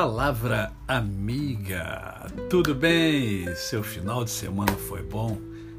Palavra 0.00 0.70
amiga, 0.86 2.24
tudo 2.48 2.72
bem? 2.72 3.52
Seu 3.56 3.82
final 3.82 4.24
de 4.24 4.30
semana 4.30 4.70
foi 4.70 5.02
bom? 5.02 5.36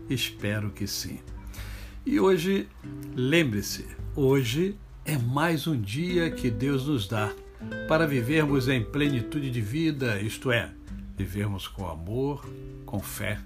Espero 0.09 0.71
que 0.71 0.85
sim. 0.85 1.19
E 2.05 2.19
hoje, 2.19 2.67
lembre-se, 3.15 3.87
hoje 4.17 4.77
é 5.05 5.17
mais 5.17 5.67
um 5.67 5.79
dia 5.79 6.29
que 6.29 6.51
Deus 6.51 6.85
nos 6.85 7.07
dá 7.07 7.31
para 7.87 8.05
vivermos 8.05 8.67
em 8.67 8.83
plenitude 8.83 9.49
de 9.49 9.61
vida, 9.61 10.19
isto 10.19 10.51
é, 10.51 10.69
vivermos 11.15 11.69
com 11.69 11.87
amor, 11.87 12.45
com 12.85 12.99
fé 12.99 13.39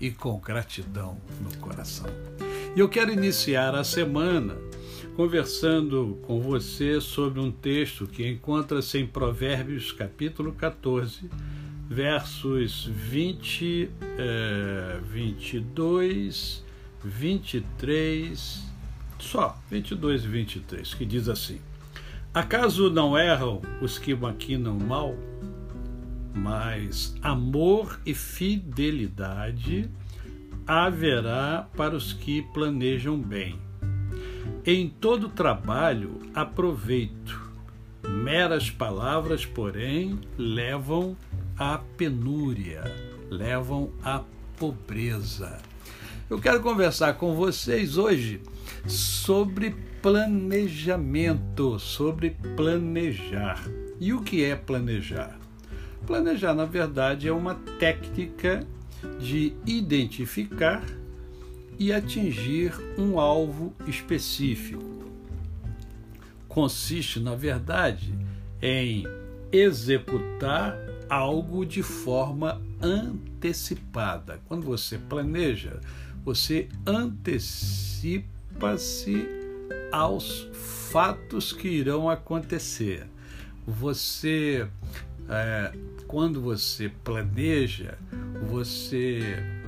e 0.00 0.12
com 0.12 0.38
gratidão 0.38 1.18
no 1.40 1.52
coração. 1.58 2.06
E 2.76 2.78
eu 2.78 2.88
quero 2.88 3.10
iniciar 3.12 3.74
a 3.74 3.82
semana 3.82 4.56
conversando 5.16 6.18
com 6.22 6.40
você 6.40 7.00
sobre 7.00 7.38
um 7.40 7.50
texto 7.50 8.06
que 8.06 8.26
encontra-se 8.26 8.98
em 8.98 9.06
Provérbios, 9.06 9.92
capítulo 9.92 10.52
14, 10.52 11.28
versos 11.88 12.86
20, 12.86 13.90
eh, 14.18 15.00
22, 15.04 16.64
23, 17.04 18.62
só 19.18 19.58
22 19.70 20.24
e 20.24 20.28
23, 20.28 20.94
que 20.94 21.04
diz 21.04 21.28
assim: 21.28 21.60
Acaso 22.32 22.90
não 22.90 23.16
erram 23.16 23.60
os 23.82 23.98
que 23.98 24.14
maquinam 24.14 24.78
mal? 24.78 25.14
Mas 26.34 27.14
amor 27.20 28.00
e 28.06 28.14
fidelidade 28.14 29.90
haverá 30.66 31.68
para 31.76 31.94
os 31.94 32.14
que 32.14 32.40
planejam 32.54 33.18
bem. 33.18 33.71
Em 34.64 34.88
todo 34.88 35.28
trabalho 35.28 36.20
aproveito. 36.34 37.50
Meras 38.08 38.70
palavras, 38.70 39.46
porém, 39.46 40.18
levam 40.36 41.16
à 41.56 41.78
penúria, 41.96 42.82
levam 43.30 43.90
à 44.02 44.22
pobreza. 44.56 45.58
Eu 46.28 46.40
quero 46.40 46.60
conversar 46.60 47.14
com 47.14 47.34
vocês 47.34 47.98
hoje 47.98 48.40
sobre 48.86 49.74
planejamento, 50.00 51.78
sobre 51.78 52.30
planejar. 52.56 53.62
E 54.00 54.12
o 54.12 54.22
que 54.22 54.42
é 54.44 54.56
planejar? 54.56 55.38
Planejar, 56.06 56.54
na 56.54 56.64
verdade, 56.64 57.28
é 57.28 57.32
uma 57.32 57.54
técnica 57.78 58.66
de 59.20 59.52
identificar 59.66 60.82
e 61.82 61.92
atingir 61.92 62.72
um 62.96 63.18
alvo 63.18 63.74
específico. 63.88 65.02
Consiste, 66.46 67.18
na 67.18 67.34
verdade, 67.34 68.14
em 68.62 69.04
executar 69.50 70.78
algo 71.10 71.66
de 71.66 71.82
forma 71.82 72.62
antecipada. 72.80 74.40
Quando 74.46 74.64
você 74.64 74.96
planeja, 74.96 75.80
você 76.24 76.68
antecipa-se 76.86 78.16
aos 79.90 80.48
fatos 80.92 81.52
que 81.52 81.66
irão 81.66 82.08
acontecer. 82.08 83.08
Você, 83.66 84.68
é, 85.28 85.72
quando 86.06 86.40
você 86.40 86.92
planeja, 87.02 87.98
você 88.48 89.61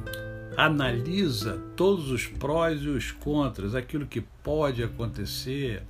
analisa 0.56 1.60
todos 1.76 2.10
os 2.10 2.26
prós 2.26 2.82
e 2.82 2.88
os 2.88 3.10
contras, 3.10 3.74
aquilo 3.74 4.06
que 4.06 4.20
pode 4.20 4.82
acontecer. 4.82 5.82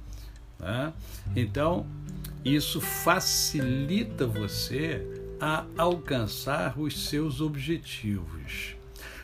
Né? 0.59 0.93
Então, 1.35 1.87
isso 2.45 2.81
facilita 2.81 4.27
você 4.27 5.07
a 5.41 5.65
alcançar 5.77 6.79
os 6.79 7.09
seus 7.09 7.41
objetivos. 7.41 8.77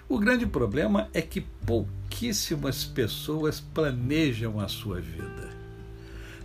O 0.09 0.19
grande 0.19 0.47
problema 0.47 1.09
é 1.15 1.23
que 1.23 1.41
pouquíssimas 1.41 2.85
pessoas 2.85 3.61
planejam 3.61 4.59
a 4.59 4.69
sua 4.69 5.01
vida. 5.01 5.49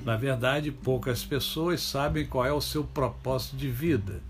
Na 0.03 0.15
verdade, 0.15 0.71
poucas 0.71 1.25
pessoas 1.25 1.81
sabem 1.81 2.25
qual 2.27 2.45
é 2.45 2.53
o 2.53 2.61
seu 2.61 2.83
propósito 2.83 3.57
de 3.57 3.67
vida 3.67 4.21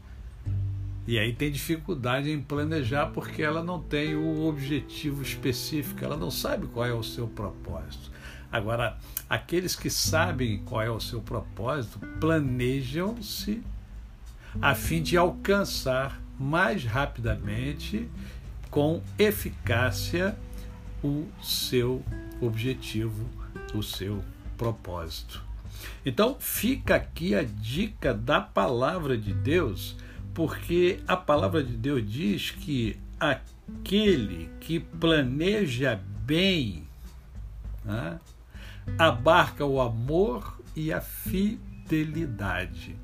e 1.08 1.20
aí 1.20 1.34
tem 1.34 1.52
dificuldade 1.52 2.32
em 2.32 2.42
planejar 2.42 3.08
porque 3.08 3.44
ela 3.44 3.64
não 3.64 3.80
tem 3.80 4.16
o 4.16 4.46
objetivo 4.46 5.22
específico, 5.22 6.04
ela 6.04 6.18
não 6.18 6.32
sabe 6.32 6.66
qual 6.68 6.86
é 6.86 6.94
o 6.94 7.04
seu 7.04 7.28
propósito. 7.28 8.12
Agora, 8.52 8.98
aqueles 9.30 9.76
que 9.76 9.90
sabem 9.90 10.60
qual 10.66 10.82
é 10.82 10.90
o 10.90 11.00
seu 11.00 11.22
propósito 11.22 12.00
planejam-se 12.20 13.62
a 14.62 14.74
fim 14.74 15.04
de 15.04 15.18
alcançar 15.18 16.22
mais 16.40 16.86
rapidamente, 16.86 18.10
com 18.72 19.02
eficácia, 19.18 20.36
o 21.04 21.28
seu 21.42 22.04
objetivo, 22.42 23.30
o 23.74 23.84
seu 23.84 24.24
propósito. 24.58 25.44
Então, 26.06 26.38
fica 26.40 26.96
aqui 26.96 27.36
a 27.36 27.44
dica 27.44 28.14
da 28.14 28.42
palavra 28.42 29.18
de 29.18 29.34
Deus 29.34 29.98
porque 30.36 31.00
a 31.08 31.16
palavra 31.16 31.64
de 31.64 31.76
Deus 31.78 32.08
diz 32.08 32.52
que 32.52 33.00
aquele 33.18 34.50
que 34.60 34.82
planeja 34.82 36.00
bem 36.26 36.84
né, 37.86 38.20
abarca 39.00 39.66
o 39.66 39.80
amor 39.80 40.60
e 40.76 40.92
a 40.92 41.00
fidelidade. 41.00 42.98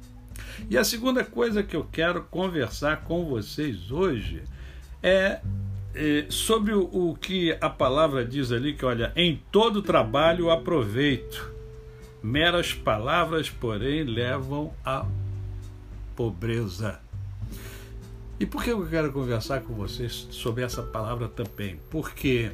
E 0.70 0.78
a 0.78 0.84
segunda 0.84 1.24
coisa 1.24 1.64
que 1.64 1.75
eu 1.75 1.86
quero 1.90 2.24
conversar 2.24 3.06
com 3.06 3.25
vocês 3.25 3.90
hoje 3.91 4.44
é, 5.02 5.40
é 5.96 6.25
sobre 6.30 6.74
o, 6.74 6.84
o, 6.84 7.16
que 7.16 7.58
a 7.62 7.70
palavra 7.70 8.25
diz 8.25 8.52
ali, 8.52 8.74
que 8.74 8.84
olha, 8.84 9.14
em 9.16 9.41
todo 9.50 9.81
trabalho 9.81 10.52
aproveito. 10.52 11.50
Meras 12.22 12.74
palavras, 12.74 13.50
porém, 13.50 14.03
levam 14.03 14.74
à 14.86 15.06
pobreza. 16.16 17.00
E 18.41 18.46
por 18.47 18.63
que 18.63 18.72
eu 18.72 18.84
quero 18.88 19.13
conversar 19.13 19.62
com 19.62 19.75
vocês 19.75 20.28
sobre 20.31 20.63
essa 20.63 20.81
palavra 20.81 21.28
também? 21.28 21.79
Porque 21.91 22.52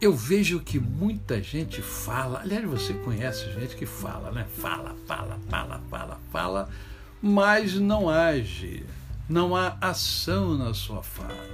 eu 0.00 0.12
vejo 0.12 0.58
que 0.58 0.76
muita 0.76 1.40
gente 1.40 1.80
fala, 1.80 2.40
aliás, 2.40 2.64
você 2.64 2.92
conhece 2.94 3.48
gente 3.52 3.76
que 3.76 3.86
fala, 3.86 4.32
né? 4.32 4.44
Fala, 4.56 4.96
fala, 5.06 5.38
fala, 5.48 5.80
fala, 5.88 6.20
fala, 6.32 6.68
mas 7.22 7.76
não 7.76 8.10
age, 8.10 8.84
não 9.28 9.54
há 9.54 9.76
ação 9.80 10.58
na 10.58 10.74
sua 10.74 11.00
fala. 11.00 11.46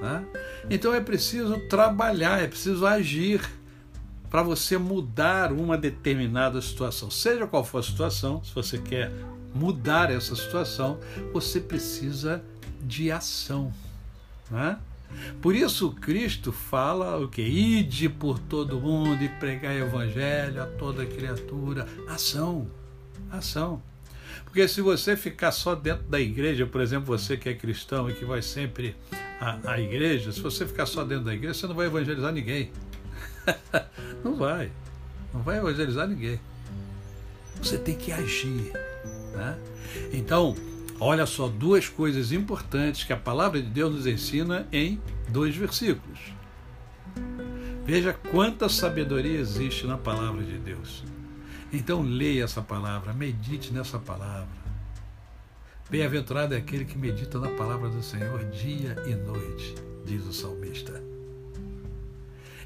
Né? 0.00 0.24
Então 0.70 0.94
é 0.94 1.00
preciso 1.00 1.58
trabalhar, 1.68 2.40
é 2.40 2.46
preciso 2.46 2.86
agir 2.86 3.40
para 4.30 4.44
você 4.44 4.78
mudar 4.78 5.50
uma 5.50 5.76
determinada 5.76 6.62
situação, 6.62 7.10
seja 7.10 7.44
qual 7.44 7.64
for 7.64 7.78
a 7.78 7.82
situação, 7.82 8.40
se 8.44 8.54
você 8.54 8.78
quer 8.78 9.10
mudar 9.56 10.10
essa 10.10 10.36
situação, 10.36 11.00
você 11.32 11.60
precisa 11.60 12.42
de 12.82 13.10
ação. 13.10 13.72
Né? 14.50 14.78
Por 15.40 15.54
isso 15.54 15.90
Cristo 15.92 16.52
fala 16.52 17.18
o 17.18 17.28
que? 17.28 17.42
Ide 17.42 18.08
por 18.08 18.38
todo 18.38 18.78
mundo 18.78 19.22
e 19.22 19.28
pregar 19.28 19.74
evangelho 19.74 20.62
a 20.62 20.66
toda 20.66 21.06
criatura. 21.06 21.86
Ação, 22.08 22.68
ação. 23.30 23.82
Porque 24.44 24.66
se 24.68 24.80
você 24.80 25.16
ficar 25.16 25.52
só 25.52 25.74
dentro 25.74 26.04
da 26.04 26.20
igreja, 26.20 26.66
por 26.66 26.80
exemplo, 26.80 27.06
você 27.06 27.36
que 27.36 27.48
é 27.48 27.54
cristão 27.54 28.08
e 28.08 28.14
que 28.14 28.24
vai 28.24 28.42
sempre 28.42 28.96
à, 29.40 29.72
à 29.72 29.80
igreja, 29.80 30.32
se 30.32 30.40
você 30.40 30.66
ficar 30.66 30.86
só 30.86 31.04
dentro 31.04 31.24
da 31.24 31.34
igreja, 31.34 31.54
você 31.54 31.66
não 31.66 31.74
vai 31.74 31.86
evangelizar 31.86 32.32
ninguém. 32.32 32.70
não 34.24 34.36
vai. 34.36 34.70
Não 35.32 35.42
vai 35.42 35.58
evangelizar 35.58 36.06
ninguém. 36.08 36.40
Você 37.62 37.78
tem 37.78 37.96
que 37.96 38.12
agir. 38.12 38.72
Né? 39.36 39.58
Então, 40.12 40.56
olha 40.98 41.26
só 41.26 41.46
duas 41.46 41.88
coisas 41.88 42.32
importantes 42.32 43.04
que 43.04 43.12
a 43.12 43.16
palavra 43.16 43.60
de 43.60 43.68
Deus 43.68 43.94
nos 43.94 44.06
ensina 44.06 44.66
em 44.72 45.00
dois 45.28 45.54
versículos. 45.54 46.18
Veja 47.84 48.12
quanta 48.12 48.68
sabedoria 48.68 49.38
existe 49.38 49.86
na 49.86 49.96
palavra 49.96 50.42
de 50.42 50.58
Deus. 50.58 51.04
Então, 51.72 52.02
leia 52.02 52.44
essa 52.44 52.62
palavra, 52.62 53.12
medite 53.12 53.72
nessa 53.72 53.98
palavra. 53.98 54.66
Bem-aventurado 55.88 56.54
é 56.54 56.56
aquele 56.56 56.84
que 56.84 56.98
medita 56.98 57.38
na 57.38 57.48
palavra 57.50 57.88
do 57.88 58.02
Senhor 58.02 58.44
dia 58.46 58.96
e 59.06 59.14
noite, 59.14 59.74
diz 60.04 60.26
o 60.26 60.32
salmista. 60.32 61.00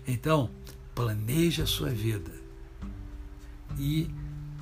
Então, 0.06 0.50
planeje 0.94 1.60
a 1.60 1.66
sua 1.66 1.90
vida 1.90 2.32
e 3.78 4.10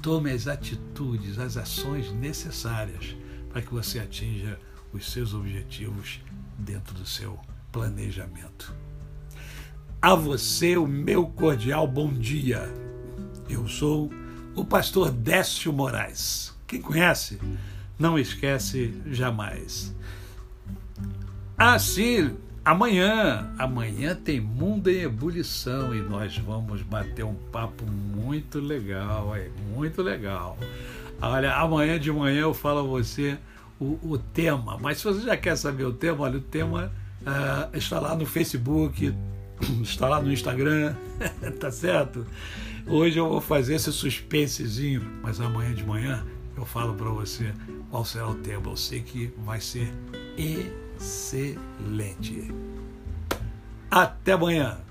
Tome 0.02 0.30
as 0.30 0.46
atitudes, 0.46 1.38
as 1.38 1.56
ações 1.56 2.12
necessárias 2.12 3.16
para 3.50 3.62
que 3.62 3.72
você 3.72 3.98
atinja 3.98 4.58
os 4.92 5.10
seus 5.10 5.34
objetivos 5.34 6.20
dentro 6.58 6.94
do 6.94 7.04
seu 7.04 7.38
planejamento. 7.72 8.74
A 10.00 10.14
você, 10.14 10.76
o 10.76 10.86
meu 10.86 11.26
cordial 11.26 11.86
bom 11.86 12.12
dia. 12.12 12.62
Eu 13.48 13.66
sou 13.66 14.10
o 14.54 14.64
pastor 14.64 15.10
Décio 15.10 15.72
Moraes. 15.72 16.56
Quem 16.66 16.80
conhece, 16.80 17.40
não 17.98 18.18
esquece 18.18 18.94
jamais. 19.06 19.94
Assim, 21.56 22.36
amanhã, 22.64 23.52
amanhã 23.58 24.14
tem 24.14 24.40
Mundo 24.40 24.90
em 24.90 25.02
Ebulição 25.02 25.94
e 25.94 26.00
nós 26.00 26.36
vamos 26.38 26.82
bater 26.82 27.24
um 27.24 27.34
papo 27.34 27.84
muito 27.84 28.60
legal, 28.60 29.34
é 29.34 29.48
muito 29.74 30.02
legal. 30.02 30.58
Olha, 31.20 31.54
amanhã 31.54 31.98
de 31.98 32.12
manhã 32.12 32.42
eu 32.42 32.54
falo 32.54 32.80
a 32.80 32.82
você 32.82 33.38
o, 33.80 33.98
o 34.02 34.18
tema, 34.18 34.78
mas 34.78 34.98
se 34.98 35.04
você 35.04 35.22
já 35.22 35.36
quer 35.36 35.56
saber 35.56 35.84
o 35.84 35.92
tema, 35.92 36.24
olha, 36.24 36.38
o 36.38 36.42
tema 36.42 36.92
uh, 37.22 37.76
está 37.76 37.98
lá 38.00 38.14
no 38.14 38.26
Facebook, 38.26 39.14
está 39.82 40.08
lá 40.08 40.20
no 40.20 40.32
Instagram, 40.32 40.94
tá 41.58 41.70
certo? 41.70 42.26
Hoje 42.86 43.18
eu 43.18 43.28
vou 43.28 43.40
fazer 43.40 43.74
esse 43.74 43.92
suspensezinho, 43.92 45.02
mas 45.22 45.40
amanhã 45.40 45.74
de 45.74 45.84
manhã 45.84 46.24
eu 46.56 46.64
falo 46.64 46.94
para 46.94 47.10
você 47.10 47.52
qual 47.90 48.04
será 48.04 48.28
o 48.28 48.34
tema. 48.34 48.70
Eu 48.70 48.76
sei 48.76 49.02
que 49.02 49.32
vai 49.44 49.60
ser 49.60 49.92
excelente. 50.98 52.52
Até 53.90 54.32
amanhã. 54.32 54.87